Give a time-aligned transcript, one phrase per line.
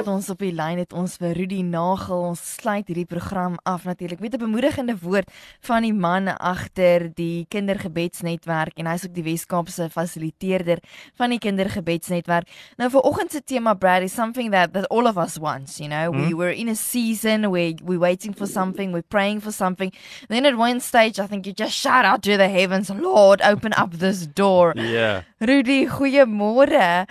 [0.00, 2.22] met ons op die lyn het ons vir Rudy Nagel.
[2.30, 5.28] Ons sluit hierdie program af natuurlik met 'n bemoedigende woord
[5.60, 10.78] van die man agter die Kindergebedsnetwerk en hy's ook die Weskaapse fasiliteerder
[11.16, 12.48] van die Kindergebedsnetwerk.
[12.76, 15.88] Nou vir oggend se tema Brad is something that that all of us wants, you
[15.88, 16.12] know.
[16.12, 16.28] Hmm?
[16.28, 19.92] We were in a season where we waiting for something, we're praying for something.
[20.28, 23.72] Then at one stage I think you just shout out to the heavens, Lord, open
[23.72, 24.78] up this door.
[24.78, 25.24] Ja.
[25.40, 27.06] Rudy, goeiemôre.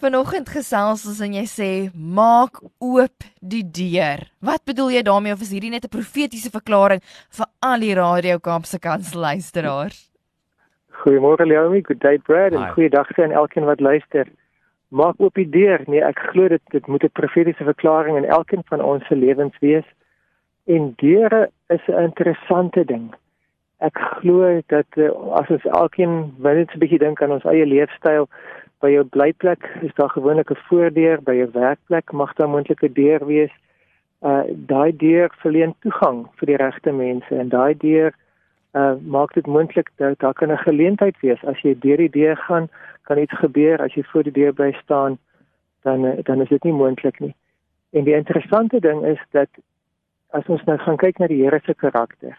[0.00, 4.22] Vanoggend gesels ons en jy sê maak oop die deur.
[4.40, 8.38] Wat bedoel jy daarmee of is hierdie net 'n profetiese verklaring vir al die Radio
[8.38, 10.08] Kaapse kans luisteraars?
[11.04, 14.32] Goeiemôre Leomi, good day Brad en goeiedag aan elkeen wat luister.
[14.88, 15.84] Maak oop die deur.
[15.86, 19.58] Nee, ek glo dit dit moet 'n profetiese verklaring in elkeen van ons se lewens
[19.60, 19.84] wees.
[20.64, 23.12] En deure is 'n interessante ding.
[23.84, 27.66] Ek glo dat uh, as ons elkeen wil net 'n bietjie dink aan ons eie
[27.66, 28.28] leefstyl,
[28.80, 32.92] by jou blyplek is daar gewoonlik 'n voordeur, by jou werkplek mag daar moontlik 'n
[32.92, 33.54] deur wees.
[34.22, 38.12] Uh daai deur verleen toegang vir die regte mense en daai deur
[38.74, 42.36] uh maak dit moontlik dat daar kan 'n geleentheid wees as jy deur die deur
[42.36, 42.68] gaan,
[43.02, 45.18] kan iets gebeur as jy voor die deur bly staan,
[45.82, 47.34] dan uh, dan is dit nie moontlik nie.
[47.92, 49.48] En die interessante ding is dat
[50.30, 52.38] as ons nou gaan kyk na die Here se karakter,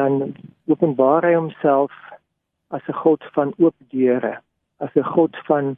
[0.00, 0.34] dan
[0.72, 1.92] openbaar hy homself
[2.76, 4.34] as 'n God van oop deure,
[4.84, 5.76] as 'n God van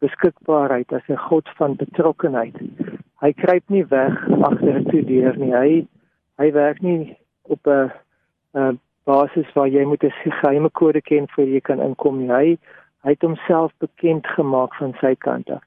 [0.00, 2.56] beskikbaarheid, as 'n God van betrokkenheid.
[3.20, 4.14] Hy kruip nie weg
[4.48, 5.54] agter 'n toedeur nie.
[5.54, 5.86] Hy
[6.40, 7.90] hy werk nie op 'n
[8.54, 12.30] 'n basis waar jy moet 'n geheime kode ken voor jy kan inkom nie.
[12.30, 12.58] Hy
[13.04, 15.62] hy het homself bekend gemaak van sy kant af.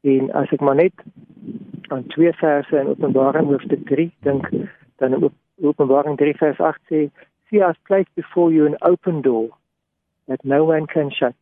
[0.00, 0.92] En as ek maar net
[1.88, 4.50] aan twee verse in Openbaring hoofstuk 3 dink,
[4.98, 7.10] dan Op- Openbaring 3 vers 8 sê,
[7.48, 9.48] "See I've placed before you an open door
[10.26, 11.34] that no one can shut.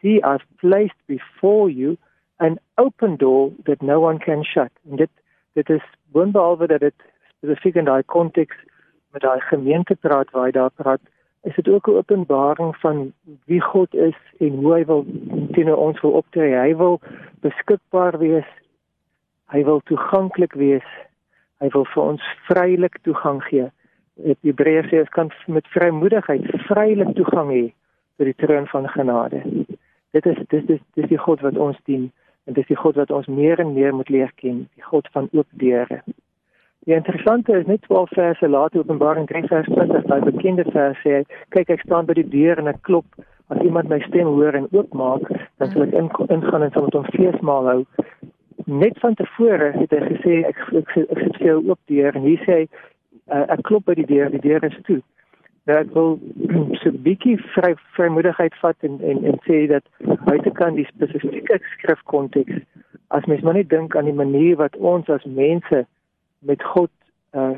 [0.00, 1.96] See I've placed before you
[2.36, 5.10] an open door that no one can shut." En dit
[5.52, 5.82] dit is
[6.12, 6.94] boonbehalwe dat dit
[7.38, 8.56] spesifiek in daai konteks
[9.12, 11.00] met daai gemeente praat waar hy daar praat,
[11.42, 13.12] is dit ook 'n openbaring van
[13.44, 15.06] wie God is en hoe hy wil
[15.52, 16.54] teenoor ons wil optree.
[16.54, 17.00] Hy wil
[17.40, 18.48] beskikbaar wees.
[19.44, 20.88] Hy wil toeganklik wees.
[21.62, 23.70] Hy wil vir ons vrylik toegang gee.
[24.16, 27.64] Die Hebreërs sê ons kan met vrymoedigheid vrylik toegang hê
[28.16, 29.42] tot die troon van genade.
[30.16, 32.10] Dit is dit is dis die God wat ons dien
[32.46, 35.28] en dis die God wat ons meer en meer moet leer ken, die God van
[35.32, 36.00] oop deure.
[36.86, 41.24] Die interessante is net 12 verse later Openbaring 3 vers 20, daai bekende vers sê,
[41.50, 43.08] kyk ek staan by die deur en ek klop.
[43.50, 45.26] As iemand my stem hoor en oopmaak,
[45.58, 47.80] dan sal ek in, ingaan en sal met hom feesmaal hou.
[48.66, 52.16] Net van tevore het hy gesê ek ek, ek, ek sit vir jou oop deur
[52.18, 54.98] en hier sê hy uh, ek klop by die deur, die deur is toe.
[55.70, 56.16] Nou ek wil
[56.80, 59.86] so 'n bietjie vry vrymoedigheid vat en en en sê dat
[60.26, 62.58] buitekant die spesifieke skrifkonteks
[63.14, 65.86] as mens maar net dink aan die manier wat ons as mense
[66.38, 66.90] met God
[67.38, 67.54] uh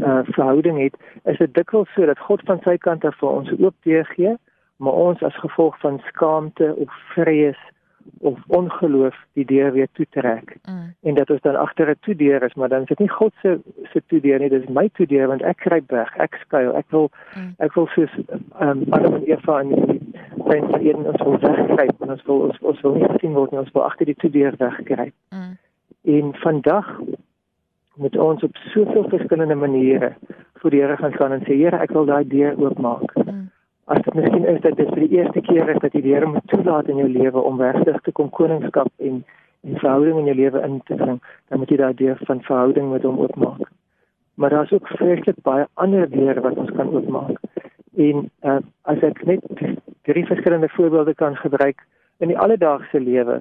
[0.00, 3.52] uh verhouding het, is dit dikwels so dat God van sy kant af vir ons
[3.60, 4.36] oop deur gee,
[4.76, 7.60] maar ons as gevolg van skaamte of vrees
[8.20, 10.94] of ongeloof die deur weer toetrek Mm.
[11.02, 13.60] en dat ons dan agter 'n toedeur is, maar dan is dit nie God se
[13.92, 17.54] se toedeur nie, dis my toedeur want ek kruip weg, ek skuil, ek wil Mm.
[17.58, 18.10] ek wil soos
[18.60, 20.00] ehm um, Adam en Eva in die
[20.48, 23.50] tuin van Eden ons wil wegkruip en ons wil ons, ons wil nie gesien word
[23.50, 25.12] nie, ons wil agter die toedeur wegkruip.
[25.30, 25.56] Mm.
[26.04, 27.00] En vandag
[27.96, 30.12] moet ons op soveel verskillende maniere
[30.54, 33.14] voor die Here gaan staan en sê Here, ek wil daai deur oopmaak.
[33.16, 33.45] Mm.
[33.86, 36.46] As dit miskien is dat dit vir die eerste keer is dat jy Here moet
[36.50, 39.24] toelaat in jou lewe om regtig te kom koningskap en
[39.66, 42.90] en verhouding in jou lewe in te bring, dan moet jy daai deur van verhouding
[42.92, 43.70] met hom oopmaak.
[44.34, 47.40] Maar daar's ook vreeslik baie ander deure wat ons kan oopmaak.
[47.96, 49.42] En uh, as ek net
[50.06, 51.82] drie verskillende voorbeelde kan gebruik
[52.22, 53.40] in die alledaagse lewe,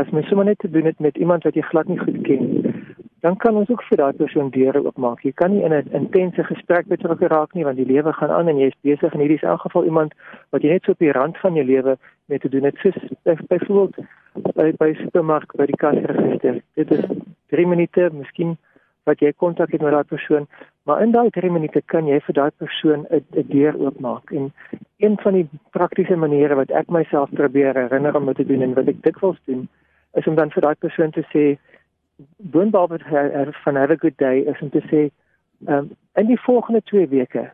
[0.00, 2.46] as mens sommer net te doen het met iemand wat jy glad nie goed ken
[2.46, 2.74] nie,
[3.20, 5.22] dan kan ons ook vir daai persoon deure oopmaak.
[5.24, 8.48] Jy kan nie in 'n intense gesprek betrokke raak nie want die lewe gaan aan
[8.48, 10.14] en jy is besig en hierdie is in elk geval iemand
[10.50, 11.96] wat jy net so op die rand van jou lewe
[12.26, 12.76] mee te doen het.
[12.76, 13.96] Soos by- byvoorbeeld
[14.54, 16.60] by by supermark by die kasregister.
[16.74, 17.04] Dit is
[17.48, 18.56] 3 minute, miskien
[19.04, 20.46] wat jy kontak het met daai persoon,
[20.84, 24.30] maar in daai 3 minute kan jy vir daai persoon 'n deur oopmaak.
[24.30, 24.52] En
[24.98, 28.88] een van die praktiese maniere wat ek myself probeer herinner om te doen en wat
[28.88, 29.68] ek dikwels doen,
[30.14, 31.58] is om dan vir daai persoon te sê
[32.36, 35.10] boonbehalwe het van have a good day is om te sê
[35.68, 37.50] um, in die volgende 2 weke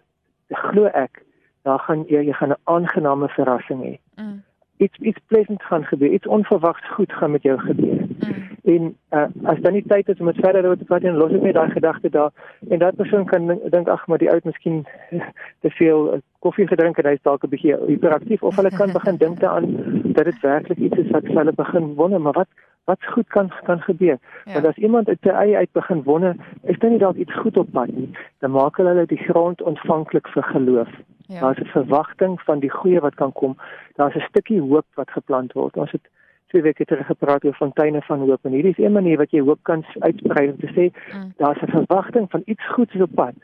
[0.48, 1.22] glo ek
[1.62, 3.98] daar gaan jy jy gaan 'n aangename verrassing hê.
[4.16, 4.42] Mm.
[4.82, 7.94] iets iets pleasant gaan gebeur, iets onverwags goed gaan met jou gebeur.
[7.94, 8.42] Mm.
[8.62, 11.32] En uh, as dan nie tyd is om dit verder oor te praat en los
[11.32, 12.30] ek net daai gedagte daar
[12.68, 14.84] en dat persoon kan dink ag maar die ou het miskien
[15.62, 18.92] te veel uh, koffie gedrink en hy is dalk 'n bietjie hiperaktief of hulle kan
[18.92, 22.48] begin dink daaraan dat dit werklik iets is wat hulle begin wonder, maar wat
[22.84, 24.18] wat goed kan kan gebeur.
[24.44, 24.52] Ja.
[24.52, 27.56] Want as iemand uit sy eie uit begin wonder, is dit nie dalk iets goed
[27.56, 30.88] op pad nie, dan maak hulle die grond ontvanklik vir geloof.
[31.26, 31.40] Ja.
[31.40, 33.56] Daar's 'n verwagting van die goeie wat kan kom.
[33.94, 35.76] Daar's 'n stukkie hoop wat geplant word.
[35.76, 36.08] Ons het
[36.52, 39.40] twee weke terug gepraat oor fonteine van hoop en hierdie is een manier wat jy
[39.40, 41.32] hoop kan uitsprei om te sê mm.
[41.36, 43.34] daar's 'n verwagting van iets goeds op pad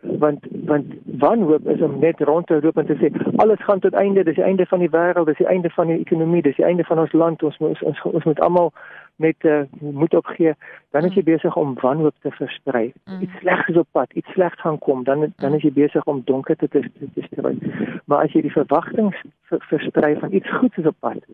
[0.00, 3.92] want want wanhoop is om net rond te loop en te sê alles gaan tot
[3.92, 6.64] einde dis die einde van die wêreld dis die einde van die ekonomie dis die
[6.64, 8.72] einde van ons land ons moet ons, ons moet almal
[9.16, 10.54] net uh, moed opgee
[10.90, 11.30] dan is jy mm.
[11.32, 13.20] besig om wanhoop te versprei mm.
[13.26, 16.22] iets slegs is op pad iets slegs gaan kom dan dan is jy besig om
[16.30, 16.84] donker te te,
[17.14, 17.56] te sprei
[18.04, 19.10] maar as jy die verwagting
[19.50, 21.26] versprei van iets goeds is op pad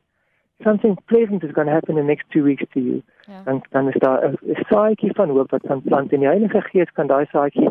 [0.62, 3.42] something pleasant is going to happen in the next 2 weeks to you ja.
[3.44, 6.92] dan dan is daar 'n saadjie van hoop wat kan plant en die Heilige Gees
[6.92, 7.68] kan daai saadjie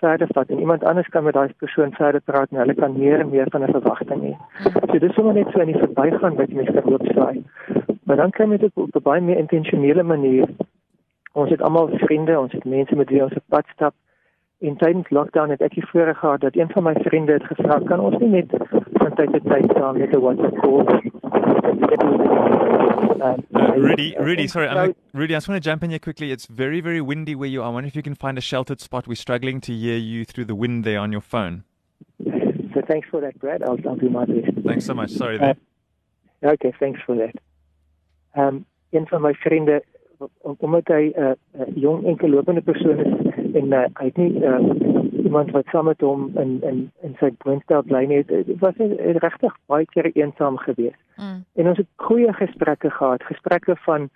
[0.00, 3.20] verder vat en iemand anders kan met daai persoon verder praat en hulle kan meer
[3.20, 4.34] en meer van 'n verwagting hê.
[4.90, 7.44] So dis sommer net so in die verbygaan wat jy mens kan loopsaai.
[8.04, 10.48] Maar dan kan jy dit op 'n baie meer intentionele manier.
[11.32, 13.94] Ons het almal vriende, ons het mense met wie ons op pad stap.
[14.58, 18.00] In tydens lockdown het ek voorreg gehad dat een van my vriende het gevra kan
[18.00, 18.50] ons nie net
[18.92, 20.84] van tyd tot tyd saam met 'n WhatsApp call
[23.22, 23.36] uh,
[23.76, 26.32] Rudy, Rudy, sorry, I'm, Rudy, I just want to jump in here quickly.
[26.32, 27.66] It's very, very windy where you are.
[27.66, 29.06] I wonder if you can find a sheltered spot.
[29.06, 31.64] We're struggling to hear you through the wind there on your phone.
[32.24, 33.62] So thanks for that, Brad.
[33.62, 34.48] I'll, I'll do my best.
[34.64, 35.10] Thanks so much.
[35.10, 35.56] Sorry there.
[36.44, 37.34] Uh, okay, thanks for that.
[38.36, 39.82] Um, een van my vriende
[40.40, 41.30] omdat hy 'n uh,
[41.60, 44.58] uh, jong enkellopende persoon is en uh, hy het nie uh,
[45.26, 48.30] iemand wat saam met hom in in in sy woonstel bly het
[48.62, 48.78] was
[49.26, 51.02] regtig baie keer eensaam geweest.
[51.16, 51.42] Mm.
[51.54, 54.08] En ons het goeie gesprekke gehad, gesprekke van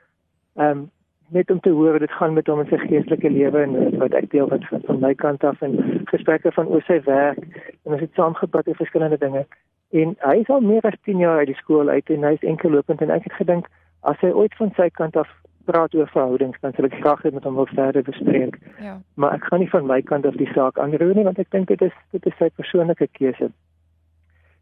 [0.54, 0.88] ehm um,
[1.30, 4.14] net om te hoor hoe dit gaan met hom in sy geestelike lewe en wat
[4.18, 5.76] ek deel wat van my kant af en
[6.10, 7.38] gesprekke van oor sy werk
[7.84, 9.44] en ons het saam gepraat oor verskillende dinge.
[9.90, 12.48] En hy is al meer as 10 jaar uit die skool uit en hy is
[12.54, 13.70] enkellopend en ek het gedink
[14.10, 15.30] as hy ooit van sy kant af
[15.70, 18.58] praat oor verhoudings, dan sal ek graag met hom wil verder bespreek.
[18.82, 18.99] Ja.
[19.14, 21.69] Maar ek gaan nie van my kant af die saak aanroer nie want ek dink
[21.72, 23.50] dit is dit is sy persoonlike keuse.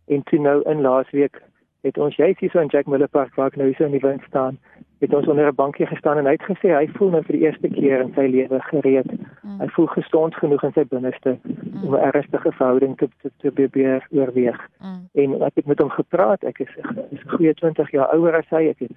[0.08, 1.42] En toe nou in laasweek
[1.86, 4.04] het ons jy sien so in Jack Miller Park waar ek nou so in die
[4.04, 4.58] wind staan,
[4.98, 7.44] het ons onder 'n bankie gestaan en hy het gesê hy voel nou vir die
[7.44, 9.10] eerste keer in sy lewe gereed.
[9.42, 9.60] Mm.
[9.60, 11.84] Hy voel gesond genoeg in sy binneste mm.
[11.84, 14.60] om 'n ernstige verhouding te te, te probeer oorweeg.
[14.80, 15.08] Mm.
[15.14, 16.44] En ek het met hom gepraat.
[16.44, 16.76] Ek is,
[17.10, 18.68] is 'n goeie 20 jaar ouer as hy.
[18.68, 18.96] Ek het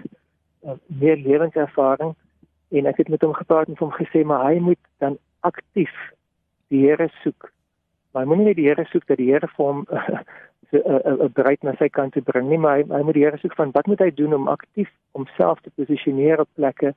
[0.64, 2.16] uh, meer lewenservaring
[2.72, 5.94] en ek het met hom gepraat en hom gesê maar hy moet dan aktief
[6.72, 7.52] die Here soek.
[8.12, 9.86] Maar hy moenie net die Here soek dat die Here vir hom
[10.72, 13.26] 'n uh, uh, bereid na sy kant te bring nie, maar hy, hy moet die
[13.26, 16.94] Here soek van wat moet hy doen om aktief homself te posisioneer op plekke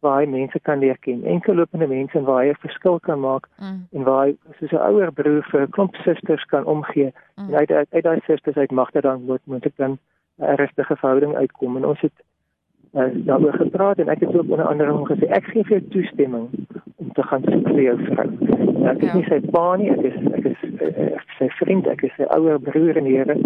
[0.00, 1.24] waar hy mense kan leer ken.
[1.26, 3.80] Enkellopende mense waar hy 'n verskil kan maak mm.
[3.92, 7.12] en waar hy soos 'n ouer broer vir 'n klomp susters kan omgee.
[7.36, 7.48] Mm.
[7.48, 9.98] En uit uit, uit daai susters uit mag dit dan moet moet ek dan
[10.38, 12.12] 'n regte verhouding uitkom en ons het
[12.92, 15.88] uh, daaroor gepraat en ek het ook onder andere hom gesê ek gee vir jou
[15.94, 16.48] toestemming
[16.96, 18.28] om te gaan soek vir jou vrou.
[18.40, 19.16] Nou, ek is ja.
[19.16, 21.08] nie sy pa nie, ek is ek is uh,
[21.38, 23.36] sy vriend, ek is sy ouer broer en here.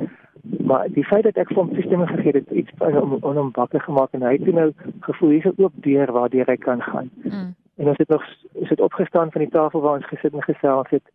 [0.67, 3.83] Maar die feit dat ek vir hom toestemming gegee het, iets om om hom wakker
[3.87, 4.71] gemaak en hy het nou
[5.09, 7.11] gevoel hier's 'n oop deur waardeur hy kan gaan.
[7.25, 7.51] Mm.
[7.77, 10.91] En ons het nog is dit opgestaan van die tafel waar ons gesit en gesels
[10.91, 11.07] het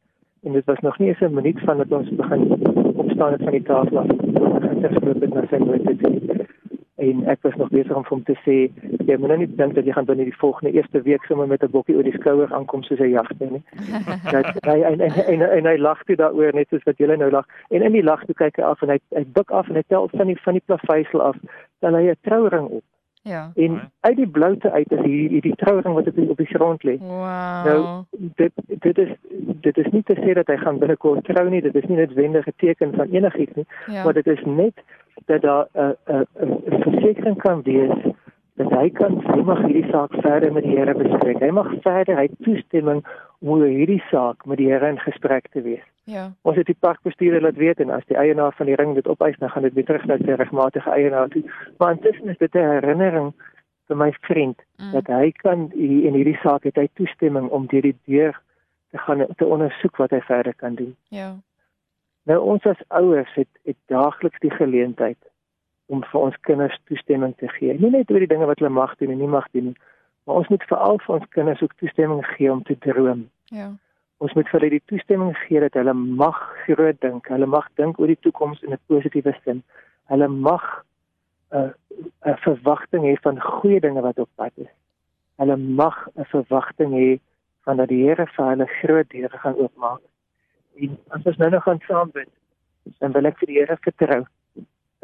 [0.44, 2.52] en dit was nog nie eens 'n minuut van dat ons begin
[2.96, 4.10] opstaan het van die tafel af.
[4.10, 6.37] Ek het gespreek met sy moeder
[6.98, 8.56] en ek was nog besig om hom te sê
[9.06, 11.64] jy moet nou nie dink dat jy gaan binne die volgende eerste week sommer met
[11.64, 13.64] 'n bokkie oor die skouer aankom soos 'n jagter nie.
[14.34, 17.30] Dat hy en en en, en hy lag toe daaroor net soos wat julle nou
[17.32, 19.76] lag en in die lag toe kyk hy af en hy hy buig af en
[19.76, 21.38] hy tel van die van die plaveisel af
[21.80, 22.84] dan hy 'n trouring op.
[23.28, 23.52] Ja.
[23.56, 26.84] En uit die bloute uit is hier hierdie trouring wat op die, op die grond
[26.84, 26.98] lê.
[26.98, 27.66] Wow.
[27.66, 28.04] Nou
[28.36, 29.10] dit dit is
[29.62, 32.48] dit is nie te sê dat hy gaan binnekort trou nie, dit is nie noodwendig
[32.48, 34.04] 'n teken van enigiets nie, ja.
[34.04, 34.84] maar dit is net
[35.26, 35.96] dat daar 'n
[36.40, 38.14] 'n versekering kan wees
[38.58, 41.42] dat hy kan hy mag hierdie saak verder met die Here bespreek.
[41.44, 43.04] Hy mag verder hy toestemming
[43.40, 45.86] om oor hierdie saak met die Here in gesprek te wees.
[46.10, 46.30] Ja.
[46.48, 49.38] Ons het die parkbestuurder laat weet en as die eienaar van die ring dit opeis,
[49.42, 51.44] dan gaan dit weer terug na sy regmatige eienaar toe.
[51.78, 53.34] Maar intussen is dit 'n herinnering
[53.88, 54.92] vir my vriend mm.
[54.92, 58.42] dat hy kan in hierdie saak het hy toestemming om deur die deur
[58.92, 60.96] te gaan te ondersoek wat hy verder kan doen.
[61.10, 61.36] Ja.
[62.24, 65.18] Nou ons as ouers het, het daagliks die geleentheid
[65.88, 67.74] om vir ons kinders toestemming te gee.
[67.80, 69.78] Nie net oor die dinge wat hulle mag doen en nie mag doen nie,
[70.28, 73.28] maar ons moet veral vir ons kinders ook toestemming gee om te droom.
[73.56, 73.70] Ja.
[74.24, 77.30] Ons moet vir hulle die toestemming gee dat hulle mag groot dink.
[77.32, 79.64] Hulle mag dink oor die toekoms in 'n positiewe sin.
[80.12, 80.84] Hulle mag
[81.54, 81.72] 'n
[82.26, 84.74] 'n verwagting hê van goeie dinge wat op pad is.
[85.38, 87.20] Hulle mag 'n verwagting hê
[87.64, 90.02] van dat die Here vir hulle groot deure gaan oopmaak.
[90.76, 92.30] En as ons nou nog gaan saam bid,
[93.00, 94.26] dan wil ek vir die Here vertrou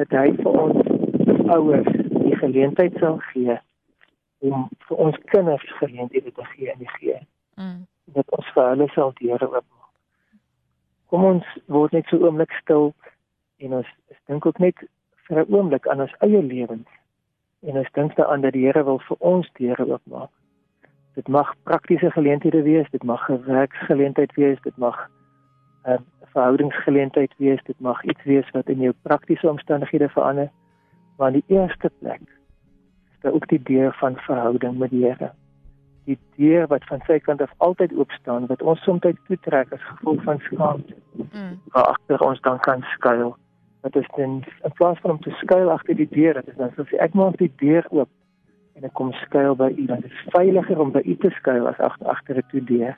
[0.01, 1.91] dat hy vir ons ouers
[2.23, 3.57] die geleentheid sal gee
[4.43, 7.19] om vir ons kinders geleenthede te gee in die gee.
[7.55, 7.85] Mm.
[8.17, 9.91] Dat ons vir hulle sal deure oopmaak.
[11.13, 12.91] Kom ons word net so oomblik stil
[13.63, 13.89] en ons
[14.27, 14.83] dink ook net
[15.27, 16.89] vir 'n oomblik aan ons eie lewens
[17.63, 20.31] en ons dink daaraan dat die Here wil vir ons deure oopmaak.
[21.15, 25.09] Dit mag praktiese geleenthede wees, dit mag 'n werksgeleentheid wees, dit mag
[25.85, 30.49] 'n verhoudingsgeleentheid wees, dit mag iets wees wat in jou praktiese omstandighede verander.
[31.17, 32.21] Maar in die eerste plek
[33.11, 35.31] is daar ook die deur van verhouding met die Here.
[36.05, 39.83] Die deur wat van sy kant af altyd oop staan wat ons soms toetrek as
[39.83, 40.95] gevolg van skaamte.
[41.13, 41.59] Mm.
[41.71, 43.37] Waar agter ons dan kan skuil
[43.83, 46.71] dat is dan in plaas van om te skuil agter die deur, dit is dan
[46.75, 48.09] soos ek maak die deur oop
[48.79, 49.85] en ek kom skuil by u.
[49.89, 52.95] Dit is veiliger om by u te skuil as agter agter 'n toe deur.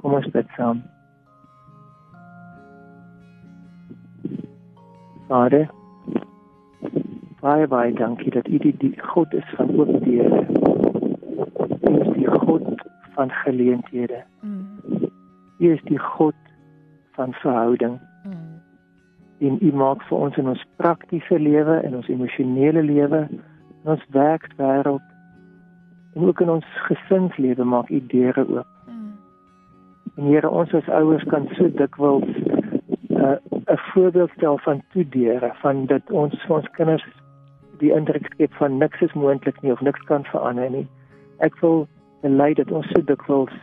[0.00, 0.84] Kom ons bid saam.
[5.28, 5.68] Vader,
[7.40, 10.46] baie baie dankie dat u die, die God is van oop deure.
[11.90, 14.24] U is die God van geleenthede.
[14.40, 15.08] Mm.
[15.58, 16.34] U is die God
[17.16, 18.00] van verhouding.
[18.24, 18.56] Mm
[19.38, 24.06] en U maak vir ons in ons praktiese lewe en ons emosionele lewe en ons
[24.16, 25.04] werkswêreld
[26.16, 28.70] en ook in ons gesinslewe maak U deure oop.
[28.88, 29.12] Mm.
[30.16, 32.24] En Here, ons as ouers kan so dikwels
[33.12, 33.36] uh,
[33.96, 37.04] voorbeeld stel van toedeure van dat ons vir ons kinders
[37.80, 40.84] die indruk skep van niks is moontlik nie of niks kan verander nie.
[41.44, 41.86] Ek wil
[42.24, 43.54] bely dat ons so dikwels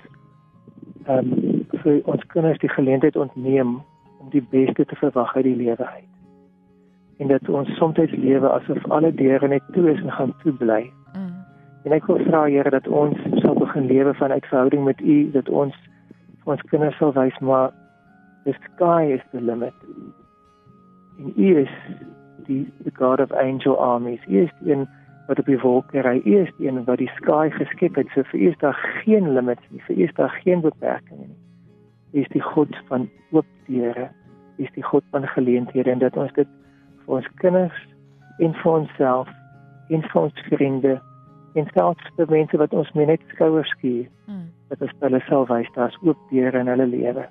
[1.05, 3.75] ehm um, vir ons kinders die geleentheid ontneem
[4.21, 6.09] om die beste te verwag uit die lewe uit.
[7.21, 10.81] En dat ons soms lewe asof alle deure net toe is en gaan toe bly.
[11.13, 11.33] Mm.
[11.83, 15.49] En ek wil vra Here dat ons sal begin lewe vanuit verhouding met U, dat
[15.49, 15.77] ons
[16.43, 17.73] vir ons kinders sal wys maar
[18.45, 19.73] the sky is the limit.
[21.19, 21.71] En U is
[22.47, 24.21] die the God of angel armies.
[24.27, 24.87] U is die een
[25.27, 26.21] wat op die wolke ry.
[26.25, 28.11] U is die een wat die sky geskep het.
[28.13, 29.81] So vir U is daar geen limits nie.
[29.87, 31.43] Vir U is daar geen beperkings nie
[32.13, 34.09] is die God van oop deure,
[34.61, 36.49] is die God van geleenthede en dat ons dit
[37.05, 37.79] vir ons kinders
[38.45, 39.31] en vir onsself
[39.89, 40.93] en vir ons vriende
[41.57, 44.45] en selfs vir mense wat ons net skouers skier, hmm.
[44.69, 47.27] dat ons hulle sal wys daar's oop deure in hulle lewe.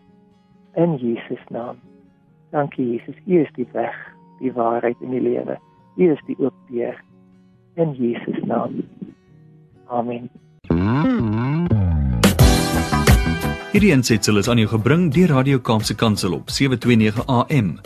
[0.79, 1.79] In Jesus naam.
[2.53, 3.95] Dankie Jesus, U is die weg,
[4.41, 5.57] die waarheid en die lewe.
[5.97, 6.97] U is die oop deur.
[7.81, 8.85] In Jesus naam.
[9.89, 10.29] Amen.
[13.73, 17.81] Hierdie ensitsel is aan jou gebring deur Radio Kaapse Kansel op 729 AM.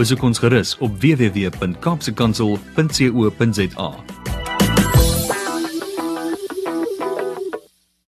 [0.00, 3.90] Besoek ons gerus op www.kaapsekansel.co.za.